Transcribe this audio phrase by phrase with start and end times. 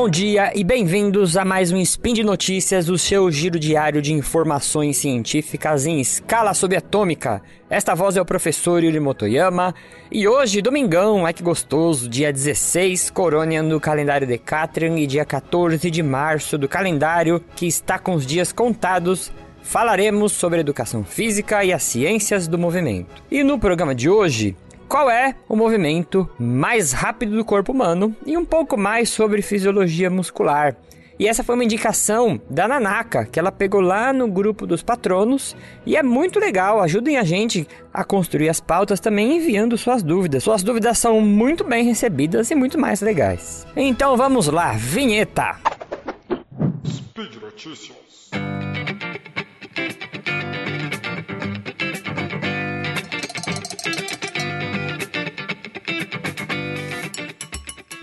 [0.00, 4.14] bom dia e bem-vindos a mais um Spin de Notícias, o seu giro diário de
[4.14, 7.42] informações científicas em escala subatômica.
[7.68, 9.74] Esta voz é o professor Yuri Motoyama
[10.10, 15.90] e hoje, domingão, é que gostoso, dia 16, Corônia no calendário Decatrian e dia 14
[15.90, 19.30] de março do calendário que está com os dias contados
[19.62, 23.22] falaremos sobre educação física e as ciências do movimento.
[23.30, 24.56] E no programa de hoje,
[24.90, 30.10] qual é o movimento mais rápido do corpo humano e um pouco mais sobre fisiologia
[30.10, 30.74] muscular.
[31.16, 35.54] E essa foi uma indicação da Nanaka, que ela pegou lá no grupo dos patronos.
[35.86, 40.42] E é muito legal, ajudem a gente a construir as pautas também enviando suas dúvidas.
[40.42, 43.64] Suas dúvidas são muito bem recebidas e muito mais legais.
[43.76, 45.56] Então vamos lá, vinheta!
[46.84, 48.00] Speed Notícias.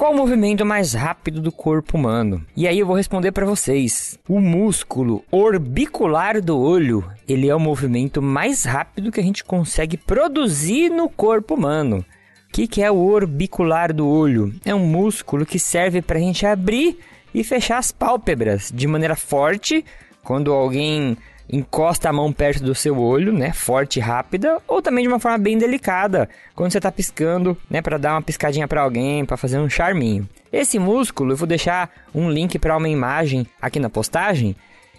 [0.00, 2.42] Qual o movimento mais rápido do corpo humano?
[2.56, 4.18] E aí eu vou responder para vocês.
[4.26, 9.98] O músculo orbicular do olho, ele é o movimento mais rápido que a gente consegue
[9.98, 11.98] produzir no corpo humano.
[12.48, 14.54] O que, que é o orbicular do olho?
[14.64, 16.98] É um músculo que serve para a gente abrir
[17.34, 19.84] e fechar as pálpebras de maneira forte
[20.24, 21.14] quando alguém
[21.52, 25.18] encosta a mão perto do seu olho, né, forte e rápida, ou também de uma
[25.18, 29.36] forma bem delicada, quando você está piscando, né, para dar uma piscadinha para alguém, para
[29.36, 30.28] fazer um charminho.
[30.52, 34.56] Esse músculo, eu vou deixar um link para uma imagem aqui na postagem.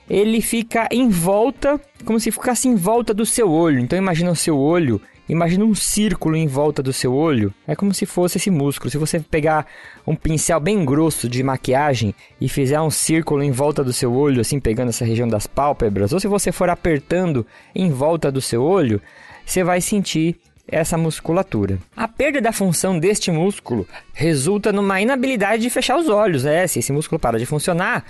[0.09, 3.79] Ele fica em volta, como se ficasse em volta do seu olho.
[3.79, 5.01] Então imagina o seu olho
[5.31, 7.53] Imagina um círculo em volta do seu olho.
[7.65, 8.91] É como se fosse esse músculo.
[8.91, 9.65] Se você pegar
[10.05, 14.41] um pincel bem grosso de maquiagem e fizer um círculo em volta do seu olho,
[14.41, 18.61] assim pegando essa região das pálpebras, ou se você for apertando em volta do seu
[18.61, 19.01] olho,
[19.45, 20.35] você vai sentir
[20.67, 21.79] essa musculatura.
[21.95, 26.45] A perda da função deste músculo resulta numa inabilidade de fechar os olhos.
[26.45, 28.03] É, se esse músculo para de funcionar,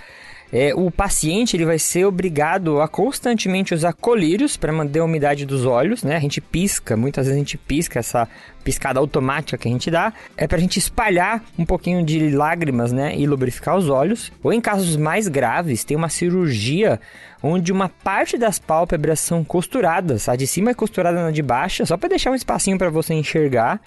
[0.52, 5.46] é, o paciente ele vai ser obrigado a constantemente usar colírios para manter a umidade
[5.46, 6.16] dos olhos, né?
[6.16, 8.28] A gente pisca, muitas vezes a gente pisca essa
[8.62, 12.92] piscada automática que a gente dá, é para a gente espalhar um pouquinho de lágrimas,
[12.92, 13.16] né?
[13.16, 14.30] E lubrificar os olhos.
[14.42, 17.00] Ou em casos mais graves, tem uma cirurgia
[17.42, 21.84] onde uma parte das pálpebras são costuradas, a de cima é costurada na de baixo,
[21.86, 23.80] só para deixar um espacinho para você enxergar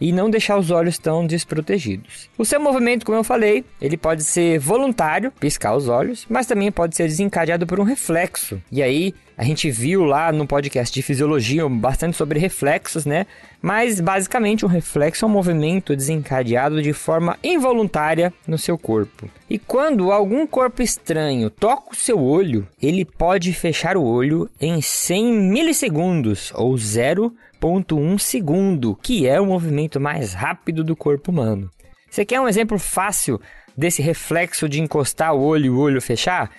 [0.00, 2.30] e não deixar os olhos tão desprotegidos.
[2.38, 6.72] O seu movimento, como eu falei, ele pode ser voluntário, piscar os olhos, mas também
[6.72, 8.60] pode ser desencadeado por um reflexo.
[8.72, 13.26] E aí, a gente viu lá no podcast de fisiologia bastante sobre reflexos, né?
[13.62, 19.30] Mas basicamente um reflexo é um movimento desencadeado de forma involuntária no seu corpo.
[19.48, 24.82] E quando algum corpo estranho toca o seu olho, ele pode fechar o olho em
[24.82, 31.70] 100 milissegundos ou 0 0,1 segundo, que é o movimento mais rápido do corpo humano.
[32.10, 33.40] Você quer um exemplo fácil
[33.74, 36.50] desse reflexo de encostar o olho e o olho fechar?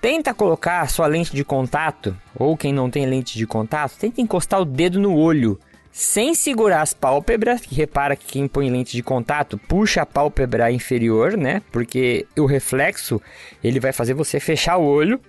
[0.00, 4.22] Tenta colocar a sua lente de contato, ou quem não tem lente de contato, tenta
[4.22, 5.60] encostar o dedo no olho,
[5.92, 10.72] sem segurar as pálpebras, que repara que quem põe lente de contato puxa a pálpebra
[10.72, 11.60] inferior, né?
[11.70, 13.20] Porque o reflexo,
[13.62, 15.20] ele vai fazer você fechar o olho.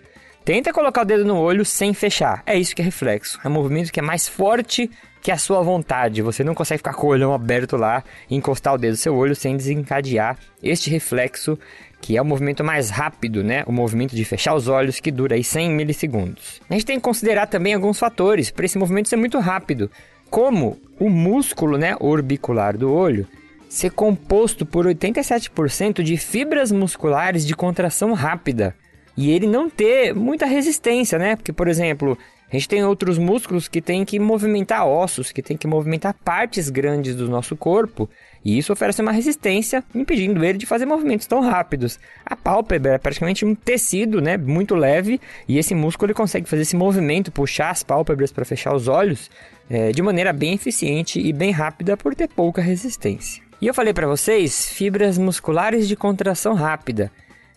[0.44, 2.42] Tenta colocar o dedo no olho sem fechar.
[2.48, 3.40] É isso que é reflexo.
[3.44, 4.90] É um movimento que é mais forte
[5.22, 6.24] que a sua vontade.
[6.24, 9.16] Você não consegue ficar com o olhão aberto lá e encostar o dedo no seu
[9.16, 11.60] olho sem desencadear este reflexo,
[12.02, 13.64] que é o movimento mais rápido, né?
[13.68, 16.60] O movimento de fechar os olhos que dura aí 100 milissegundos.
[16.68, 19.92] A gente tem que considerar também alguns fatores para esse movimento ser muito rápido,
[20.28, 23.28] como o músculo, né, orbicular do olho
[23.70, 28.76] ser composto por 87% de fibras musculares de contração rápida
[29.16, 31.36] e ele não ter muita resistência, né?
[31.36, 32.18] Porque, por exemplo,
[32.52, 36.70] a gente tem outros músculos que tem que movimentar ossos, que tem que movimentar partes
[36.70, 38.10] grandes do nosso corpo,
[38.44, 41.98] e isso oferece uma resistência, impedindo ele de fazer movimentos tão rápidos.
[42.26, 46.64] A pálpebra é praticamente um tecido, né, muito leve, e esse músculo ele consegue fazer
[46.64, 49.32] esse movimento, puxar as pálpebras para fechar os olhos,
[49.70, 53.42] é, de maneira bem eficiente e bem rápida por ter pouca resistência.
[53.62, 57.10] E eu falei para vocês, fibras musculares de contração rápida.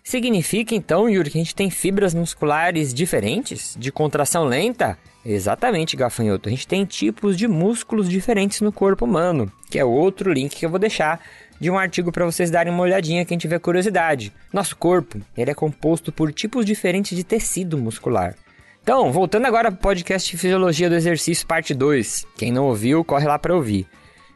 [0.06, 4.98] Significa então, Yuri, que a gente tem fibras musculares diferentes, de contração lenta?
[5.24, 6.46] Exatamente, gafanhoto.
[6.46, 10.66] A gente tem tipos de músculos diferentes no corpo humano, que é outro link que
[10.66, 11.24] eu vou deixar
[11.58, 14.30] de um artigo para vocês darem uma olhadinha quem tiver curiosidade.
[14.52, 18.34] Nosso corpo, ele é composto por tipos diferentes de tecido muscular.
[18.82, 22.26] Então, voltando agora para o podcast Fisiologia do Exercício, parte 2.
[22.36, 23.86] Quem não ouviu, corre lá para ouvir.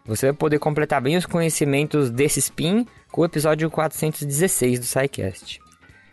[0.06, 5.68] Você vai poder completar bem os conhecimentos desse spin com o episódio 416 do SciCast.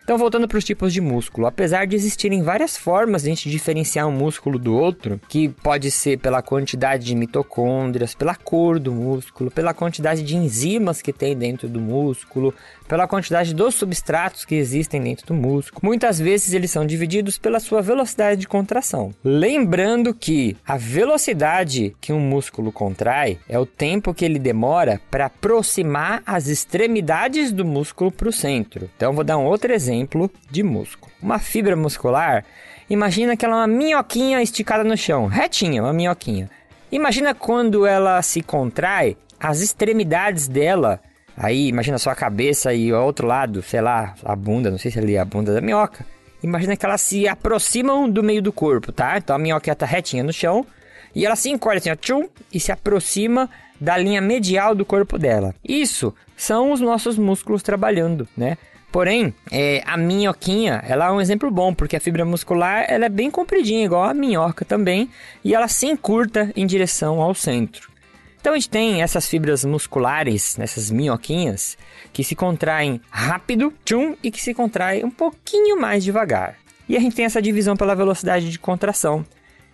[0.06, 3.50] Então, voltando para os tipos de músculo, apesar de existirem várias formas de a gente
[3.50, 8.92] diferenciar um músculo do outro, que pode ser pela quantidade de mitocôndrias, pela cor do
[8.92, 12.54] músculo, pela quantidade de enzimas que tem dentro do músculo,
[12.88, 15.82] pela quantidade dos substratos que existem dentro do músculo.
[15.84, 19.12] Muitas vezes eles são divididos pela sua velocidade de contração.
[19.24, 25.26] Lembrando que a velocidade que um músculo contrai é o tempo que ele demora para
[25.26, 28.88] aproximar as extremidades do músculo para o centro.
[28.96, 31.12] Então, vou dar um outro exemplo exemplo de músculo.
[31.22, 32.44] Uma fibra muscular,
[32.90, 36.50] imagina que ela é uma minhoquinha esticada no chão, retinha, uma minhoquinha.
[36.92, 41.00] Imagina quando ela se contrai, as extremidades dela,
[41.36, 45.00] aí imagina sua cabeça e o outro lado, sei lá, a bunda, não sei se
[45.00, 46.06] ali é a bunda da minhoca.
[46.44, 49.18] Imagina que elas se aproximam do meio do corpo, tá?
[49.18, 50.66] Então a minhoca está retinha no chão
[51.14, 53.50] e ela se encolhe assim, ó, tchum, e se aproxima
[53.80, 55.56] da linha medial do corpo dela.
[55.64, 58.58] Isso são os nossos músculos trabalhando, né?
[58.96, 63.10] Porém, é, a minhoquinha, ela é um exemplo bom, porque a fibra muscular ela é
[63.10, 65.10] bem compridinha, igual a minhoca também,
[65.44, 67.92] e ela se encurta em direção ao centro.
[68.40, 71.78] Então a gente tem essas fibras musculares, essas minhoquinhas,
[72.14, 76.56] que se contraem rápido, tchum, e que se contraem um pouquinho mais devagar.
[76.88, 79.26] E a gente tem essa divisão pela velocidade de contração.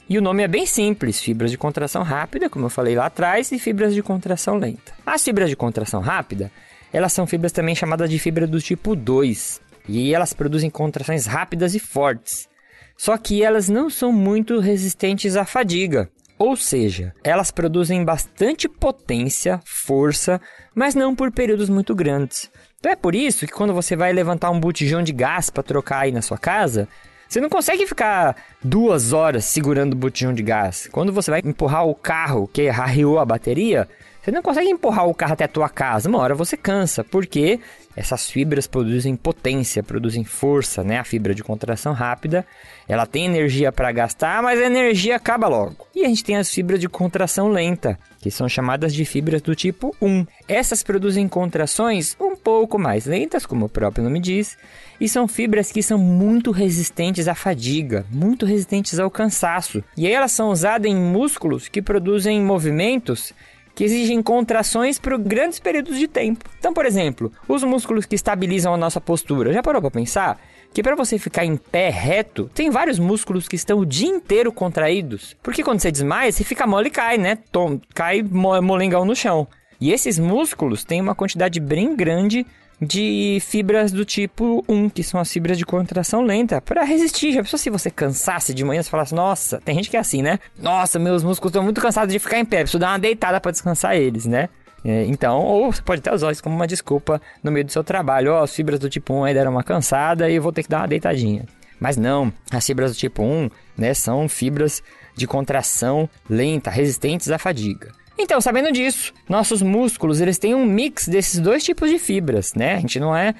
[0.09, 3.51] E o nome é bem simples: fibras de contração rápida, como eu falei lá atrás,
[3.51, 4.93] e fibras de contração lenta.
[5.05, 6.51] As fibras de contração rápida
[6.93, 11.75] elas são fibras também chamadas de fibra do tipo 2, e elas produzem contrações rápidas
[11.75, 12.49] e fortes.
[12.97, 19.59] Só que elas não são muito resistentes à fadiga, ou seja, elas produzem bastante potência,
[19.63, 20.41] força,
[20.73, 22.49] mas não por períodos muito grandes.
[22.79, 25.99] Então é por isso que quando você vai levantar um botijão de gás para trocar
[25.99, 26.87] aí na sua casa,
[27.29, 30.89] você não consegue ficar duas horas segurando o botijão de gás.
[30.91, 33.87] Quando você vai empurrar o carro que arriou a bateria,
[34.21, 36.07] você não consegue empurrar o carro até a tua casa.
[36.07, 37.59] Uma hora você cansa, porque
[37.95, 40.99] essas fibras produzem potência, produzem força, né?
[40.99, 42.45] A fibra de contração rápida,
[42.87, 45.87] ela tem energia para gastar, mas a energia acaba logo.
[45.95, 49.55] E a gente tem as fibras de contração lenta, que são chamadas de fibras do
[49.55, 50.25] tipo 1.
[50.47, 54.55] Essas produzem contrações um pouco mais lentas, como o próprio nome diz,
[54.99, 59.83] e são fibras que são muito resistentes à fadiga, muito resistentes ao cansaço.
[59.97, 63.33] E elas são usadas em músculos que produzem movimentos
[63.73, 66.45] que exigem contrações por grandes períodos de tempo.
[66.59, 69.53] Então, por exemplo, os músculos que estabilizam a nossa postura.
[69.53, 70.39] Já parou para pensar?
[70.73, 74.51] que para você ficar em pé reto, tem vários músculos que estão o dia inteiro
[74.51, 75.35] contraídos.
[75.43, 77.37] Porque quando você desmaia, você fica mole e cai, né?
[77.51, 79.47] Tom, cai molengão no chão.
[79.79, 82.45] E esses músculos têm uma quantidade bem grande
[82.81, 87.33] de fibras do tipo 1, que são as fibras de contração lenta, para resistir.
[87.33, 90.21] Já pensou se você cansasse de manhã, você falasse, nossa, tem gente que é assim,
[90.23, 90.39] né?
[90.57, 93.51] Nossa, meus músculos estão muito cansados de ficar em pé, preciso dar uma deitada para
[93.51, 94.49] descansar eles, né?
[94.83, 97.83] É, então, ou você pode até usar isso como uma desculpa no meio do seu
[97.83, 98.33] trabalho.
[98.33, 100.63] Ó, oh, as fibras do tipo 1 aí deram uma cansada e eu vou ter
[100.63, 101.45] que dar uma deitadinha.
[101.79, 104.81] Mas não, as fibras do tipo 1, né, são fibras
[105.15, 108.00] de contração lenta, resistentes à fadiga.
[108.21, 112.75] Então, sabendo disso, nossos músculos eles têm um mix desses dois tipos de fibras, né?
[112.75, 113.33] A gente não é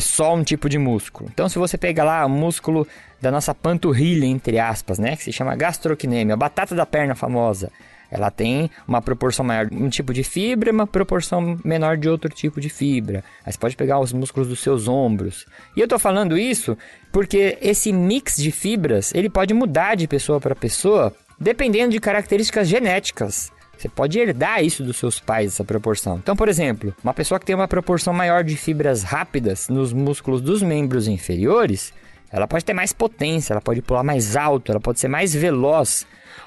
[0.00, 1.30] só um tipo de músculo.
[1.32, 2.84] Então, se você pega lá o músculo
[3.22, 5.14] da nossa panturrilha, entre aspas, né?
[5.14, 7.70] Que se chama gastrocnêmio, a batata da perna famosa.
[8.10, 12.28] Ela tem uma proporção maior de um tipo de fibra uma proporção menor de outro
[12.28, 13.22] tipo de fibra.
[13.46, 15.46] Aí você pode pegar os músculos dos seus ombros.
[15.76, 16.76] E eu tô falando isso
[17.12, 22.66] porque esse mix de fibras, ele pode mudar de pessoa para pessoa, dependendo de características
[22.66, 23.53] genéticas.
[23.76, 26.16] Você pode herdar isso dos seus pais, essa proporção.
[26.16, 30.40] Então, por exemplo, uma pessoa que tem uma proporção maior de fibras rápidas nos músculos
[30.40, 31.92] dos membros inferiores,
[32.30, 36.06] ela pode ter mais potência, ela pode pular mais alto, ela pode ser mais veloz.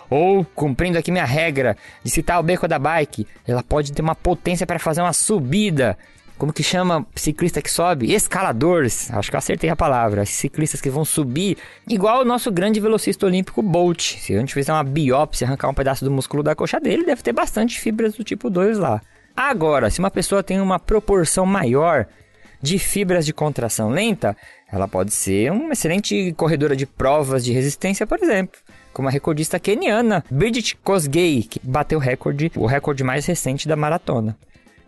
[0.09, 4.15] Ou, cumprindo aqui minha regra de citar o beco da bike, ela pode ter uma
[4.15, 5.97] potência para fazer uma subida
[6.37, 8.13] como que chama ciclista que sobe?
[8.13, 9.11] Escaladores.
[9.11, 10.25] Acho que eu acertei a palavra.
[10.25, 14.17] Ciclistas que vão subir, igual o nosso grande velocista olímpico Bolt.
[14.17, 17.21] Se a gente fizer uma biópsia, arrancar um pedaço do músculo da coxa dele, deve
[17.21, 19.01] ter bastante fibras do tipo 2 lá.
[19.35, 22.07] Agora, se uma pessoa tem uma proporção maior
[22.61, 24.35] de fibras de contração lenta,
[24.71, 28.59] ela pode ser uma excelente corredora de provas de resistência, por exemplo
[28.97, 33.75] como a recordista keniana Bridget Kosgei, que bateu o recorde, o recorde mais recente da
[33.75, 34.35] maratona.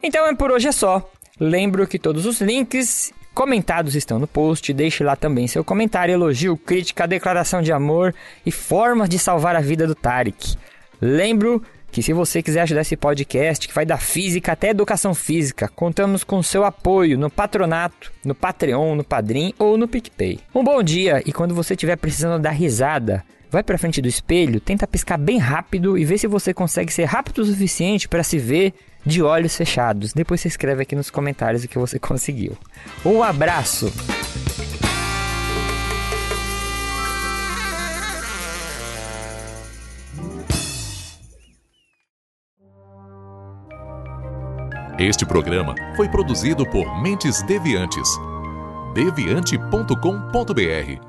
[0.01, 1.07] Então é por hoje é só.
[1.39, 4.73] Lembro que todos os links comentados estão no post.
[4.73, 8.13] Deixe lá também seu comentário, elogio, crítica, declaração de amor
[8.45, 10.55] e formas de salvar a vida do Tarek.
[11.01, 15.67] Lembro que se você quiser ajudar esse podcast, que vai da física até educação física,
[15.67, 20.39] contamos com seu apoio no patronato, no Patreon, no Padrim ou no PicPay.
[20.53, 24.59] Um bom dia e quando você estiver precisando dar risada, vai para frente do espelho,
[24.59, 28.37] tenta piscar bem rápido e vê se você consegue ser rápido o suficiente para se
[28.37, 28.73] ver
[29.05, 30.13] de olhos fechados.
[30.13, 32.57] Depois você escreve aqui nos comentários o que você conseguiu.
[33.05, 33.91] Um abraço!
[44.99, 48.09] Este programa foi produzido por Mentes Deviantes.
[48.93, 51.08] deviante.com.br